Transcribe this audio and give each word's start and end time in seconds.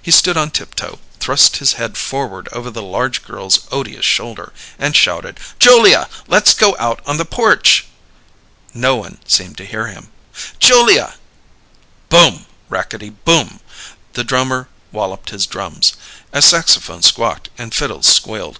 He 0.00 0.10
stood 0.10 0.38
on 0.38 0.52
tiptoe, 0.52 1.00
thrust 1.20 1.58
his 1.58 1.74
head 1.74 1.98
forward 1.98 2.48
over 2.50 2.70
the 2.70 2.80
large 2.80 3.22
girl's 3.22 3.68
odious 3.70 4.06
shoulder, 4.06 4.54
and 4.78 4.96
shouted: 4.96 5.38
"Julia! 5.58 6.08
Let's 6.26 6.54
go 6.54 6.74
out 6.78 7.02
on 7.04 7.18
the 7.18 7.26
porch!" 7.26 7.84
No 8.72 8.96
one 8.96 9.18
seemed 9.28 9.58
to 9.58 9.66
hear 9.66 9.88
him. 9.88 10.08
"Julia" 10.58 11.16
Boom! 12.08 12.46
Rackety 12.70 13.10
Boom! 13.10 13.60
The 14.14 14.24
drummer 14.24 14.70
walloped 14.92 15.28
his 15.28 15.46
drums; 15.46 15.92
a 16.32 16.40
saxophone 16.40 17.02
squawked, 17.02 17.50
and 17.58 17.74
fiddles 17.74 18.06
squealed. 18.06 18.58